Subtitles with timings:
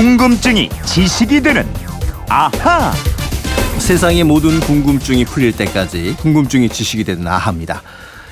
[0.00, 1.62] 궁금증이 지식이 되는
[2.30, 2.90] 아하.
[3.78, 7.82] 세상의 모든 궁금증이 풀릴 때까지 궁금증이 지식이 되는 아하입니다.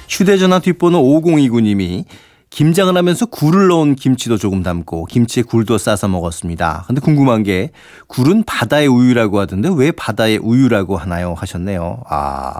[0.09, 2.07] 휴대전화 뒷번호 5029님이
[2.49, 6.85] 김장을 하면서 굴을 넣은 김치도 조금 담고 김치에 굴도 싸서 먹었습니다.
[6.87, 7.73] 근데 궁금한 게
[8.07, 11.35] 굴은 바다의 우유라고 하던데 왜 바다의 우유라고 하나요?
[11.37, 12.03] 하셨네요.
[12.09, 12.55] 아,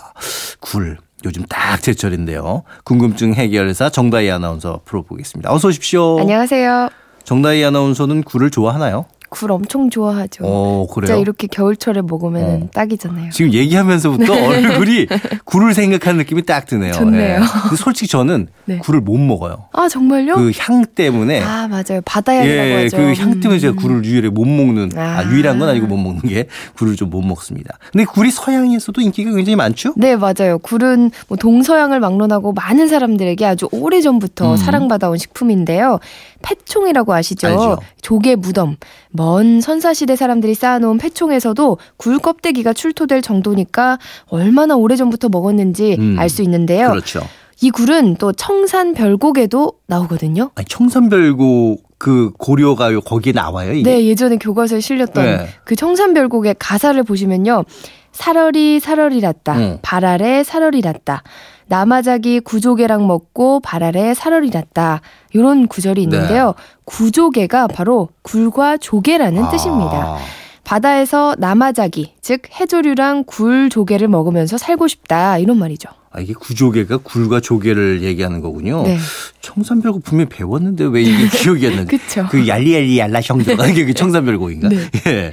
[0.61, 0.99] 굴.
[1.25, 2.63] 요즘 딱 제철인데요.
[2.85, 5.51] 궁금증 해결사 정다희 아나운서 풀어보겠습니다.
[5.51, 6.21] 어서 오십시오.
[6.21, 6.91] 안녕하세요.
[7.29, 9.05] 정다희 아나운서는 굴을 좋아하나요?
[9.29, 10.45] 굴 엄청 좋아하죠.
[10.45, 11.07] 어, 그래요?
[11.07, 12.69] 진짜 이렇게 겨울철에 먹으면 어.
[12.73, 13.31] 딱이잖아요.
[13.31, 15.07] 지금 얘기하면서부터 얼굴이
[15.45, 16.93] 굴을 생각하는 느낌이 딱 드네요.
[16.93, 17.35] 좋네요.
[17.37, 17.39] 예.
[17.63, 18.79] 근데 솔직히 저는 네.
[18.79, 19.69] 굴을 못 먹어요.
[19.73, 20.35] 아 정말요?
[20.37, 22.01] 그 향 때문에 아 맞아요.
[22.05, 22.97] 바다향이라고 예, 하죠.
[22.97, 23.77] 그향 때문에 제가 음.
[23.77, 25.25] 굴을 유일하게 못 먹는 아, 아.
[25.31, 27.79] 유일한 건 아니고 못 먹는 게 굴을 좀 못 먹습니다.
[27.91, 29.95] 근데 굴이 서양에서도 인기가 굉장히 많죠?
[29.97, 30.59] 네 맞아요.
[30.59, 34.57] 굴은 뭐 동서양을 막론하고 많은 사람들에게 아주 오래 전부터 음.
[34.59, 35.99] 사랑받아온 식품인데요.
[36.43, 37.47] 패총이라고 아시죠?
[37.47, 37.79] 알죠.
[38.03, 38.77] 조개 무덤.
[39.19, 46.17] 먼 선사시대 사람들이 쌓아놓은 패총에서도 굴 껍데기가 출토될 정도니까 얼마나 오래 전부터 먹었는지 음.
[46.17, 46.91] 알수 있는데요.
[46.91, 47.21] 그렇죠.
[47.61, 50.53] 이 굴은 또 청산별곡에도 나오거든요.
[50.55, 53.91] 아니, 청산별곡 그 고려가요 거기에 나와요 이게?
[53.91, 55.49] 네, 예전에 교과서에 실렸던 네.
[55.65, 57.65] 그 청산별곡의 가사를 보시면요.
[58.13, 59.59] 살어리 살어리랏다.
[59.59, 59.79] 응.
[59.83, 61.25] 바라래 살어리랏다.
[61.69, 65.01] 나마자기 구조개랑 먹고 바라래 살어리랏다.
[65.33, 66.55] 이런 구절이 있는데요.
[66.85, 69.51] 구조개가 바로 굴과 조개라는 아.
[69.51, 70.17] 뜻입니다.
[70.65, 75.39] 바다에서 나마자기, 즉 해조류랑 굴 조개를 먹으면서 살고 싶다.
[75.39, 75.89] 이런 말이죠.
[76.11, 78.83] 아, 이게 구조개가 굴과 조개를 얘기하는 거군요.
[78.83, 78.99] 네.
[79.41, 81.87] 청산별곡 분명히 배웠는데 왜 이게 기억이 안 나지?
[81.97, 82.27] 그쵸.
[82.31, 84.69] 그 얄리얄리 얄라셩 제가 이게 청산별곡인가?
[84.69, 84.77] 네.
[85.07, 85.33] 예.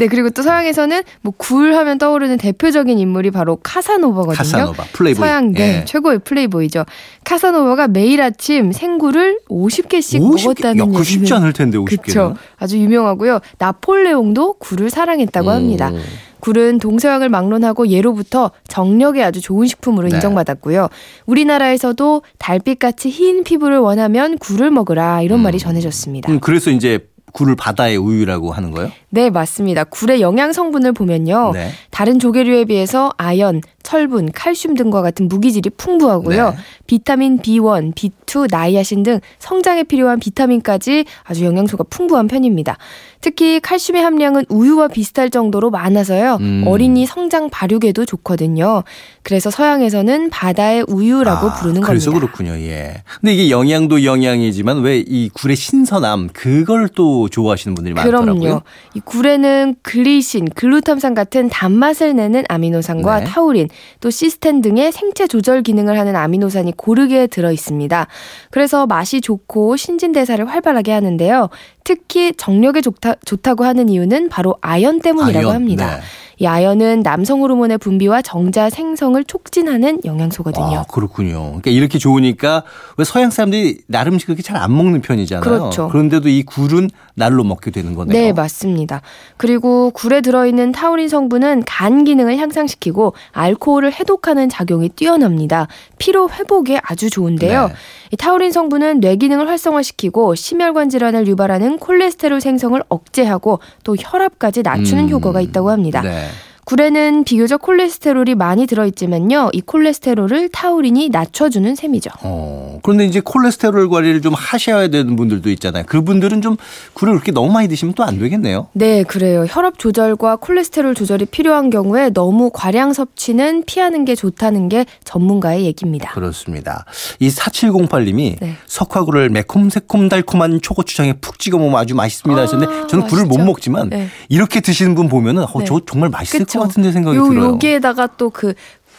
[0.00, 4.34] 네, 그리고 또 서양에서는 뭐 굴 하면 떠오르는 대표적인 인물이 바로 카사노바거든요.
[4.36, 5.20] 카사노바 플레이보이.
[5.20, 5.84] 서양 네 예.
[5.84, 6.84] 최고의 플레이보이죠.
[7.24, 10.42] 카사노바가 매일 아침 생굴을 50개씩 50개?
[10.44, 12.02] 먹었다는 얘기는 쉽지 않을 텐데 50개는.
[12.02, 12.34] 그쵸.
[12.58, 13.40] 아주 유명하고요.
[13.58, 15.90] 나폴레옹도 굴을 사랑했다고 합니다.
[15.92, 15.98] 오.
[16.40, 20.16] 굴은 동서양을 막론하고 예로부터 정력에 아주 좋은 식품으로 네.
[20.16, 20.88] 인정받았고요.
[21.26, 25.42] 우리나라에서도 달빛같이 흰 피부를 원하면 굴을 먹으라 이런 음.
[25.42, 26.32] 말이 전해졌습니다.
[26.32, 27.00] 음, 그래서 이제
[27.32, 28.90] 굴을 바다의 우유라고 하는 거예요?
[29.10, 29.84] 네, 맞습니다.
[29.84, 31.52] 굴의 영양 성분을 보면요.
[31.52, 31.70] 네.
[31.90, 36.50] 다른 조개류에 비해서 아연, 철분, 칼슘 등과 같은 무기질이 풍부하고요.
[36.50, 36.56] 네.
[36.86, 42.78] 비타민 B1, B2, 나이아신 등 성장에 필요한 비타민까지 아주 영양소가 풍부한 편입니다.
[43.20, 46.38] 특히 칼슘의 함량은 우유와 비슷할 정도로 많아서요.
[46.40, 46.64] 음.
[46.66, 48.82] 어린이 성장 발육에도 좋거든요.
[49.22, 52.32] 그래서 서양에서는 바다의 우유라고 아, 부르는 그래서 겁니다.
[52.32, 52.58] 그렇군요.
[52.64, 53.02] 예.
[53.20, 58.38] 근데 이게 영양도 영양이지만 왜 이 굴의 신선함 그걸 또 좋아하시는 분들이 많더라고요.
[58.40, 58.62] 그럼요.
[58.94, 63.24] 이 굴에는 글리신, 글루탐산 같은 단맛을 내는 아미노산과 네.
[63.26, 63.68] 타우린,
[64.00, 68.06] 또 시스텐 등의 생체 조절 기능을 하는 아미노산이 고르게 들어 있습니다.
[68.50, 71.48] 그래서 맛이 좋고 신진대사를 활발하게 하는데요.
[71.84, 75.96] 특히 정력에 좋다, 좋다고 하는 이유는 바로 아연 때문이라고 아연, 합니다.
[75.96, 76.00] 네.
[76.40, 80.78] 이 아연은 남성 호르몬의 분비와 정자 생성을 촉진하는 영양소거든요.
[80.78, 81.40] 아, 그렇군요.
[81.48, 82.62] 그러니까 이렇게 좋으니까
[82.96, 85.42] 왜 서양 사람들이 나름 그렇게 잘 안 먹는 편이잖아요.
[85.42, 85.90] 그렇죠.
[85.92, 88.12] 런데도 이 굴은 날로 먹게 되는 거네요.
[88.12, 89.00] 네, 맞습니다.
[89.36, 95.66] 그리고 굴에 들어있는 타우린 성분은 간 기능을 향상시키고 알코올을 해독하는 작용이 뛰어납니다.
[95.98, 97.68] 피로 회복에 아주 좋은데요.
[97.68, 97.74] 네.
[98.12, 105.04] 이 타우린 성분은 뇌 기능을 활성화시키고 심혈관 질환을 유발하는 콜레스테롤 생성을 억제하고 또 혈압까지 낮추는
[105.04, 106.00] 음, 효과가 있다고 합니다.
[106.00, 106.26] 네.
[106.64, 109.50] 굴에는 비교적 콜레스테롤이 많이 들어있지만요.
[109.52, 112.10] 이 콜레스테롤을 타우린이 낮춰주는 셈이죠.
[112.22, 115.84] 어, 그런데 이제 콜레스테롤 관리를 좀 하셔야 되는 분들도 있잖아요.
[115.86, 116.56] 그분들은 좀
[116.94, 118.68] 굴을 그렇게 너무 많이 드시면 또 안 되겠네요.
[118.72, 119.44] 네, 그래요.
[119.48, 126.10] 혈압 조절과 콜레스테롤 조절이 필요한 경우에 너무 과량 섭취는 피하는 게 좋다는 게 전문가의 얘기입니다.
[126.12, 126.84] 그렇습니다.
[127.18, 128.56] 이 4708님이 네.
[128.66, 133.38] 석화굴을 매콤 새콤 달콤한 초고추장에 푹 찍어 먹으면 아주 맛있습니다 하셨는데 아, 저는 굴을 못.
[133.40, 134.08] 먹지만 네.
[134.28, 135.64] 이렇게 드시는 분 보면은 어, 네.
[135.64, 136.49] 저 정말 맛있을 그쵸?
[136.58, 137.44] 것 같은데 생각이 요, 들어요.
[137.50, 138.54] 여기에다가 또 그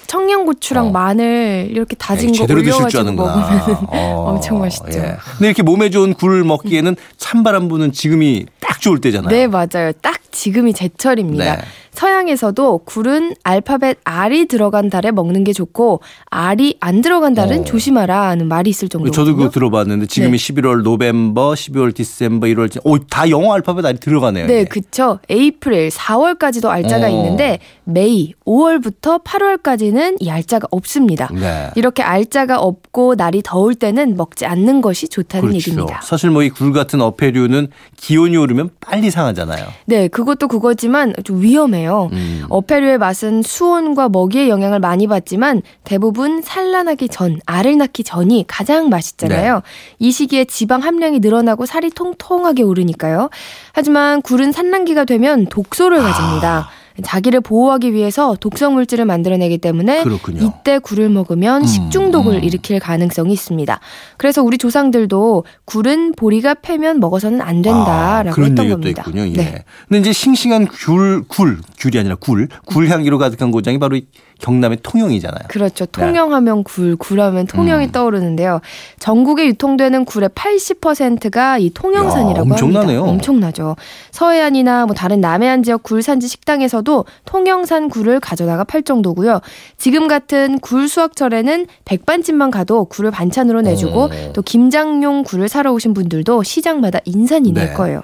[0.07, 0.91] 청양고추랑 어.
[0.91, 3.11] 마늘 이렇게 다진 에이, 거 올려가지고.
[3.13, 4.87] 먹으면 어, 엄청 맛있죠.
[4.99, 5.15] 예.
[5.37, 9.29] 근데 이렇게 몸에 좋은 굴 먹기에는 찬바람 부는 지금이 딱 좋을 때잖아요.
[9.29, 9.93] 네, 맞아요.
[10.01, 11.55] 딱 지금이 제철입니다.
[11.55, 11.61] 네.
[11.91, 17.63] 서양에서도 굴은 알파벳 R이 들어간 달에 먹는 게 좋고 R이 안 들어간 달은 어.
[17.63, 19.13] 조심하라 하는 말이 있을 정도거든요.
[19.25, 20.53] 저도 그거 들어봤는데 지금이 네.
[20.53, 24.47] 11월, November, 12월, December, 1월, 오, 다 영어 알파벳 R이 들어가네요.
[24.47, 24.63] 네.
[24.65, 25.19] 그쵸.
[25.29, 27.09] April 4월까지도 R자가 어.
[27.09, 31.29] 있는데 May 5월부터 8월까지는 이 R자가 없습니다.
[31.33, 31.69] 네.
[31.75, 35.57] 이렇게 R자가 없고 날이 더울 때는 먹지 않는 것이 좋다는 그렇죠.
[35.71, 36.01] 얘기입니다.
[36.03, 37.67] 사실 뭐 이 굴 같은 어패류는
[37.97, 39.65] 기온이 오르면 빨리 상하잖아요.
[39.85, 41.80] 네, 그것도 그거지만 좀 위험해요.
[41.80, 42.09] 싱싱 해요.
[42.13, 42.45] 음.
[42.49, 49.55] 어패류의 맛은 수온과 먹이의 영향을 많이 받지만 대부분 산란하기 전, 알을 낳기 전이 가장 맛있잖아요.
[49.55, 49.61] 네.
[49.99, 53.29] 이 시기에 지방 함량이 늘어나고 살이 통통하게 오르니까요.
[53.73, 56.03] 하지만 굴은 산란기가 되면 독소를 아.
[56.03, 56.69] 가집니다.
[57.03, 60.41] 자기를 보호하기 위해서 독성 물질을 만들어내기 때문에 그렇군요.
[60.43, 62.43] 이때 굴을 먹으면 음, 식중독을 음.
[62.43, 63.79] 일으킬 가능성이 있습니다.
[64.17, 69.03] 그래서 우리 조상들도 굴은 보리가 패면 먹어서는 안 된다라고 아, 그런 했던 얘기가 겁니다.
[69.03, 69.27] 또 있군요.
[69.27, 69.33] 예.
[69.33, 69.63] 네.
[69.87, 74.05] 근데 이제 싱싱한 귤, 굴, 귤이 아니라 굴, 굴 향기로 가득한 고장이 바로 이
[74.41, 75.43] 경남의 통영이잖아요.
[75.47, 75.85] 그렇죠.
[75.85, 77.91] 통영하면 굴, 굴하면 통영이 음.
[77.91, 78.59] 떠오르는데요.
[78.99, 82.99] 전국에 유통되는 굴의 80%가 이 통영산이라고 야, 엄청나네요.
[82.99, 83.11] 합니다.
[83.11, 83.75] 엄청나죠.
[84.11, 89.41] 서해안이나 뭐 다른 남해안 지역 굴 산지 식당에서도 통영산 굴을 가져다가 팔 정도고요.
[89.77, 94.09] 지금 같은 굴 수확철에는 백반집만 가도 굴을 반찬으로 내주고 어.
[94.33, 97.73] 또 김장용 굴을 사러 오신 분들도 시장마다 인산이 낼 네.
[97.73, 98.01] 거예요.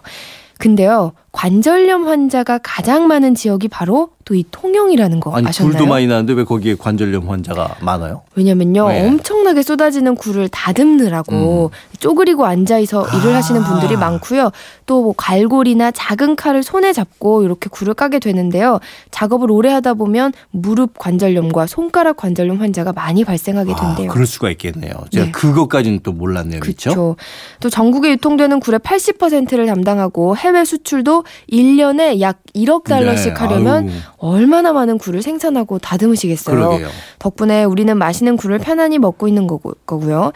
[0.59, 1.13] 근데요.
[1.31, 5.71] 관절염 환자가 가장 많은 지역이 바로 또 이 통영이라는 거 아니 아셨나요?
[5.77, 8.23] 굴도 많이 나는데 왜 거기에 관절염 환자가 많아요?
[8.35, 9.07] 왜냐면요 왜?
[9.07, 13.99] 엄청나게 쏟아지는 굴을 다듬느라고 쪼그리고 앉아서 일을 하시는 분들이 아.
[13.99, 14.51] 많고요
[14.85, 18.79] 또 뭐 갈고리나 작은 칼을 손에 잡고 이렇게 굴을 까게 되는데요
[19.11, 24.09] 작업을 오래 하다 보면 무릎 관절염과 손가락 관절염 환자가 많이 발생하게 된대요.
[24.09, 24.91] 아, 그럴 수가 있겠네요.
[25.11, 25.31] 제가 네.
[25.31, 26.59] 그것까지는 또 몰랐네요.
[26.59, 26.89] 그렇죠?
[26.89, 27.15] 그렇죠.
[27.61, 33.95] 또 전국에 유통되는 굴의 80%를 담당하고 해외 수출도 1년에 약 1억 달러씩 네, 하려면 아유,
[34.17, 36.55] 얼마나 많은 굴을 생산하고 다듬으시겠어요.
[36.55, 36.87] 그러게요.
[37.19, 40.31] 덕분에 우리는 맛있는 굴을 편안히 먹고 있는 거고, 거고요.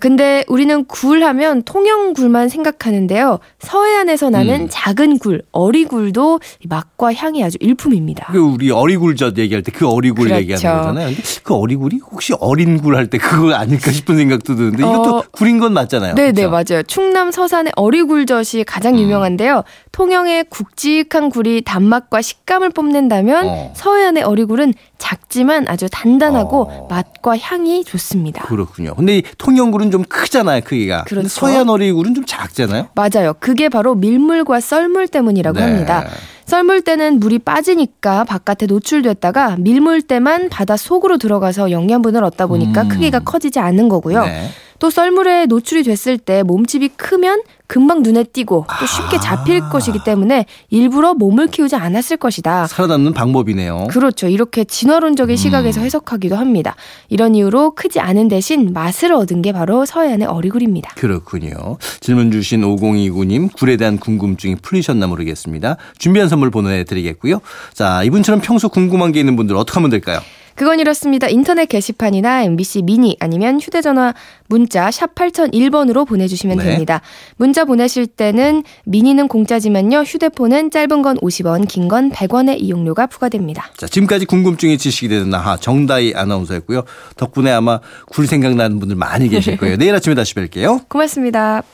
[0.00, 3.38] 근데 우리는 굴 하면 통영 굴만 생각하는데요.
[3.58, 4.68] 서해안에서 나는 음.
[4.70, 8.28] 작은 굴, 어리굴도 이 맛과 향이 아주 일품입니다.
[8.32, 10.40] 그 우리 어리굴젓 얘기할 때 그 어리굴 그렇죠.
[10.42, 11.16] 얘기하는 거잖아요.
[11.42, 15.58] 그 어리굴이 혹시 어린 굴 할 때 그거 아닐까 싶은 생각도 드는데 이것도 어, 굴인
[15.58, 16.14] 건 맞잖아요.
[16.14, 16.46] 네, 네?
[16.46, 16.82] 맞아요.
[16.86, 19.00] 충남 서산의 어리굴젓이 가장 음.
[19.00, 19.64] 유명한데요.
[19.92, 23.72] 통영의 굵직한 굴이 단맛과 식감을 뽐낸다 면 어.
[23.74, 26.88] 서해안의 어리굴은 작지만 아주 단단하고 어.
[26.90, 28.44] 맛과 향이 좋습니다.
[28.44, 28.94] 그렇군요.
[28.94, 31.04] 근데 이 통영굴은 좀 크잖아요, 크기가.
[31.04, 31.28] 그렇죠.
[31.28, 32.88] 서해안 어리굴은 좀 작잖아요.
[32.94, 33.34] 맞아요.
[33.38, 35.64] 그게 바로 밀물과 썰물 때문이라고 네.
[35.64, 36.06] 합니다.
[36.46, 42.88] 썰물 때는 물이 빠지니까 바깥에 노출됐다가 밀물 때만 바다 속으로 들어가서 영양분을 얻다 보니까 음.
[42.88, 44.24] 크기가 커지지 않는 거고요.
[44.24, 44.48] 네.
[44.82, 49.68] 또 썰물에 노출이 됐을 때 몸집이 크면 금방 눈에 띄고 또 쉽게 잡힐 아.
[49.68, 52.66] 것이기 때문에 일부러 몸을 키우지 않았을 것이다.
[52.66, 53.86] 살아남는 방법이네요.
[53.90, 54.26] 그렇죠.
[54.26, 55.84] 이렇게 진화론적인 시각에서 음.
[55.84, 56.74] 해석하기도 합니다.
[57.08, 60.94] 이런 이유로 크지 않은 대신 맛을 얻은 게 바로 서해안의 어리굴입니다.
[60.96, 61.78] 그렇군요.
[62.00, 65.76] 질문 주신 5029님 굴에 대한 궁금증이 풀리셨나 모르겠습니다.
[65.96, 67.40] 준비한 선물 보내드리겠고요.
[67.72, 70.18] 자 이분처럼 평소 궁금한 게 있는 분들 어떻게 하면 될까요?
[70.54, 71.28] 그건 이렇습니다.
[71.28, 74.14] 인터넷 게시판이나 MBC 미니 아니면 휴대전화
[74.48, 76.64] 문자 샵 8001번으로 보내주시면 네.
[76.64, 77.00] 됩니다.
[77.36, 80.00] 문자 보내실 때는 미니는 공짜지만요.
[80.00, 83.70] 휴대폰은 짧은 건 50원, 긴 건 100원의 이용료가 부과됩니다.
[83.76, 86.84] 자 지금까지 궁금증이 지식이 되는 나하 정다희 아나운서였고요.
[87.16, 89.76] 덕분에 아마 굴 생각나는 분들 많이 계실 거예요.
[89.82, 90.88] 내일 아침에 다시 뵐게요.
[90.88, 91.62] 고맙습니다.